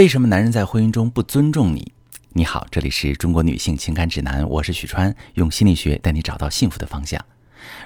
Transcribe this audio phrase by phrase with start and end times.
[0.00, 1.92] 为什么男人在婚姻中不尊重你？
[2.32, 7.22] 你好，这里是中国女性情感指南，我是许川，用心理学带你找到幸福的方向。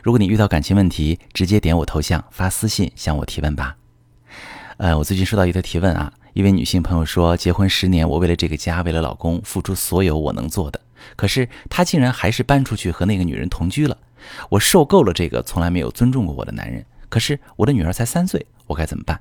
[0.00, 3.76] 如果你遇到感情问题，直接点我头像发私信向我提问吧。
[4.76, 10.80] 呃，我最近收到一个提问啊，一位女性朋友说，结婚十年，我为了这个家，为了老公，付出所有我能做的，
[11.16, 13.98] 可是他竟然还是搬出去和那个女人同居了。
[14.50, 19.20] 我受够了这个从来没有尊重过我的男人，可是我的女儿才三岁，我该怎么办？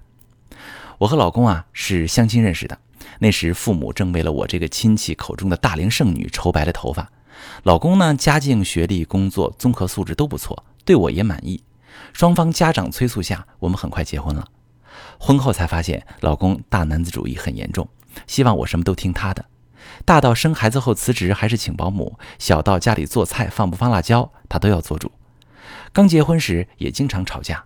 [0.99, 2.77] 我和老公啊是相亲认识的，
[3.19, 7.09] 那时父母正为了我这个亲戚口中的大龄剩女愁白了头发。
[7.63, 11.63] 老公呢家境、学历、工作综合素质都不错，对我也满意。
[12.13, 14.47] 双方家长催促下，我们很快结婚了。
[15.19, 17.87] 婚后才发现，老公大男子主义很严重，
[18.27, 19.43] 希望我什么都听他的。
[20.05, 25.11] 大到生孩子后辞职还是请保姆，小到家里做菜放不放辣椒，他都要做主。
[25.91, 27.65] 刚结婚时也经常吵架，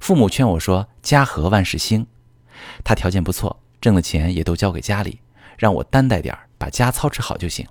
[0.00, 2.06] 父母劝我说：“家和万事兴。”
[2.84, 5.20] 他条件不错，挣的钱也都交给家里，
[5.58, 7.66] 让我担待点儿，把家操持好就行。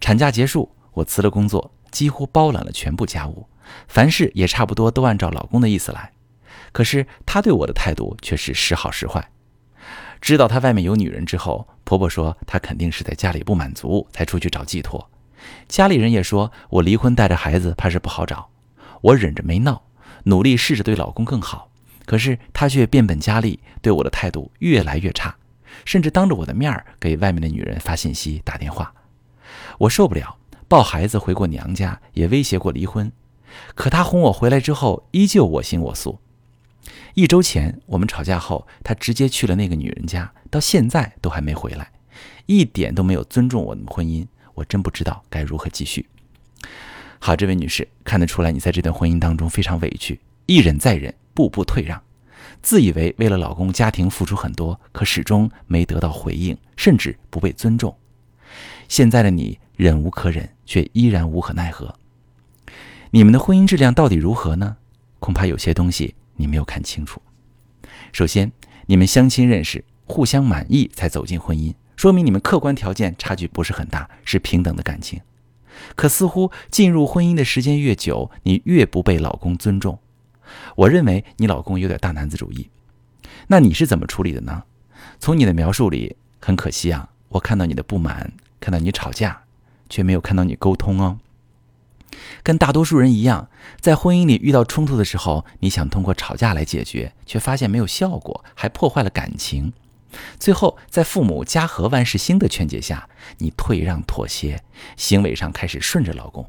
[0.00, 3.46] 产假结束，我辞了工作，几乎包揽了全部家务，
[3.88, 6.12] 凡事也差不多都按照老公的意思来。
[6.72, 9.30] 可是他对我的态度却是时好时坏。
[10.20, 15.10] 知道他外面有女人之后，婆婆说他肯定是在家里不满足，才出去找寄托。
[15.68, 18.50] 家里人也说我离婚带着孩子怕是不好找。
[19.00, 19.84] 我忍着没闹，
[20.24, 21.70] 努力试着对老公更好。
[22.08, 25.36] 可是他却变本加厉，对我的态度越来越差，
[25.84, 28.94] 甚至当着我的面儿给外面的女人发信息、打电话。
[29.76, 33.12] 我受不了，抱孩子回过娘家，也威胁过离婚。
[33.74, 36.18] 可他哄我回来之后，依旧我行我素。
[37.12, 41.90] 一周前我们吵架后，他直接去了那个女人家，到现在都还没回来，
[42.46, 44.26] 一点都没有尊重我们婚姻。
[44.54, 46.08] 我真不知道该如何继续。
[47.18, 51.14] 好，这位女士，看得出来你在这段婚姻当中非常委屈，一忍再忍。
[51.38, 52.02] 步步退让，
[52.62, 57.96] 自以为为了老公家庭付出很多，可始终没得到回应，甚至不被尊重。
[58.88, 61.94] 现在的你忍无可忍，却依然无可奈何。
[63.12, 64.78] 你们的婚姻质量到底如何呢？
[65.20, 67.22] 恐怕有些东西你没有看清楚。
[68.12, 68.50] 首先，
[68.86, 75.20] 你们相亲认识，互相满意才走进婚姻，说明你们客观条件差距不是很大，是平等的感情。
[75.94, 80.00] 可似乎进入婚姻的时间越久，你越不被老公尊重。
[80.76, 82.70] 我认为你老公有点大男子主义，
[83.48, 84.64] 那你是怎么处理的呢？
[85.18, 89.42] 从你的描述里，很可惜啊，我看到你的不满，看到你吵架，
[89.88, 91.18] 却没有看到你沟通哦。
[92.42, 93.48] 跟大多数人一样，
[93.80, 99.72] 在婚姻里遇到冲突的时候，你想通过吵架来解决，却发现没有效果，还破坏了感情。
[100.38, 104.62] 最后，在父母家和万事兴的劝解下，你退让妥协，
[104.96, 106.48] 行为上开始顺着老公。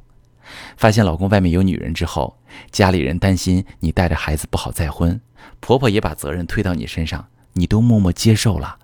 [0.78, 2.38] 发现老公外面有女人之后，
[2.72, 5.20] 家里人担心你带着孩子不好再婚，
[5.60, 8.80] 婆婆也把责任推到你身上，你都默默接受了，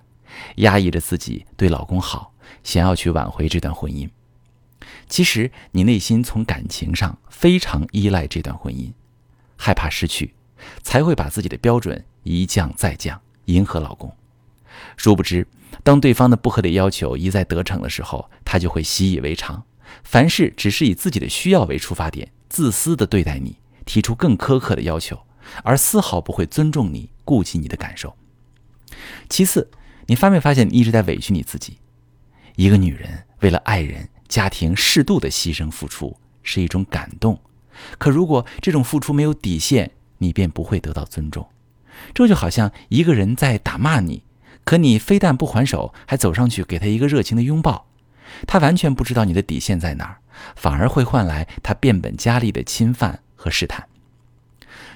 [0.57, 2.33] 压抑着自己对老公好，
[2.63, 4.09] 想要去挽回这段婚姻。
[5.07, 8.91] 其实你内心从感情上非常依赖这段婚姻，
[9.55, 10.33] 害怕失去，
[10.83, 14.13] 才会把自己的标准一降再降，迎合老公。
[14.97, 15.47] 殊不知，
[15.83, 19.63] 当对方的不合理要求一再得逞的时候，他就会习以为常。
[20.03, 25.19] 凡事只是以自己的需要为出发点，自私的对待你，提出更苛刻的要求，
[25.63, 28.15] 而丝毫不会尊重你、顾及你的感受。
[29.29, 29.69] 其次，
[30.07, 31.77] 你发没发现你一直在委屈你自己？
[32.55, 37.39] 一个女人为了爱人、家庭适度的牺牲付出是一种感动，
[37.97, 41.47] 可如果这种付出没有底线，你便不会得到尊重。
[42.13, 44.23] 这就好像一个人在打骂你，
[44.63, 47.87] 可你非但不还手，还走上去给他一个热情的拥抱。
[48.47, 50.17] 他完全不知道你的底线在哪儿，
[50.55, 53.87] 反而会换来他变本加厉的侵犯和试探，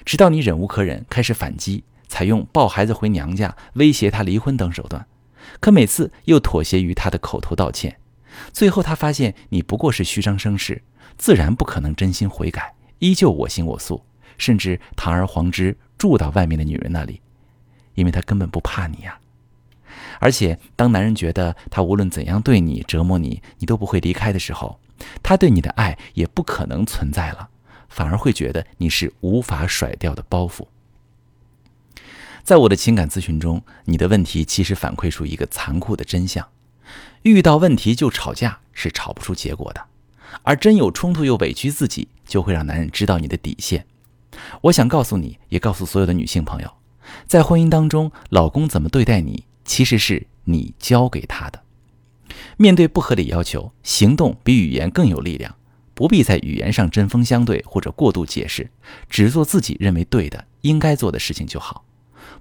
[0.05, 5.05] 直到你忍无可忍，开始反击，采用抱孩子回娘家、威胁他离婚等手段，
[5.59, 7.97] 可每次又妥协于他的口头道歉。
[8.53, 10.81] 最后他发现你不过是虚张声势，
[11.17, 14.03] 自然不可能真心悔改，依旧我行我素，
[14.37, 17.21] 甚至堂而皇之住到外面的女人那里，
[17.95, 19.19] 因为他根本不怕你呀。
[20.19, 24.79] 而且，当男人觉得他无论怎样对你折磨你，你都不会离开的时候，
[25.23, 27.49] 他对你的爱也不可能存在了，
[27.87, 30.67] 反而会觉得你是无法甩掉的包袱。
[32.43, 36.47] 在我的情感咨询中，你的问题其实反馈出一个残酷的真相：
[37.21, 39.85] 遇到问题就吵架是吵不出结果的，
[40.43, 43.85] 而真有冲突又委屈自己，就会让男人知道你的底线。
[44.61, 46.71] 我想告诉你，也告诉所有的女性朋友，
[47.27, 49.45] 在婚姻当中，老公怎么对待你？
[49.69, 51.61] 其实是你教给他的。
[52.57, 55.55] 面对不合理要求，行动比语言更有力量。
[55.93, 58.71] 不必在语言上针锋相对或者过度解释，
[59.11, 61.85] 只做自己认为对的、应该做的事情就好。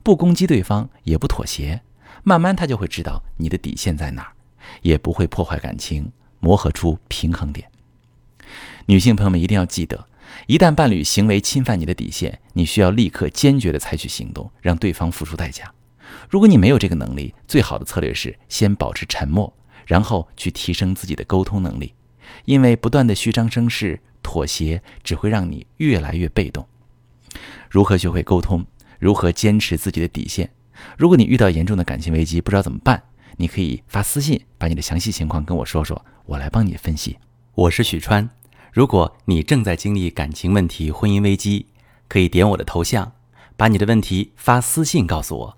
[0.03, 1.83] 不攻击对方，也不妥协，
[2.23, 4.33] 慢慢他就会知道你的底线在哪儿，
[4.81, 6.11] 也不会破坏感情，
[6.41, 7.71] 磨合出平衡点。
[8.87, 10.07] 女性朋友们一定要记得，
[10.47, 15.75] 一旦伴侣行为侵犯你的底线，你需要立刻坚决地采取行动，让对方付出代价。
[16.29, 19.53] 如果你没有这个能力，最好的策略是先保持沉默，
[19.87, 21.95] 然后去提升自己的沟通能力，
[22.45, 26.67] 因为不断的虚张声势、妥协，只会让你越来越被动。
[27.71, 28.65] 如何学会沟通？
[28.99, 30.51] 如何坚持自己的底线？
[30.97, 33.03] 如果你遇到严重的感情危机，不知道怎么办，
[33.37, 37.17] 你可以发私信，把你的详细情况跟我说说，我来帮你分析。
[37.55, 38.29] 我是许川，
[38.73, 41.67] 如果你正在经历感情问题、婚姻危机，
[42.09, 43.13] 可以点我的头像，
[43.57, 45.58] 把你的问题发私信告诉我，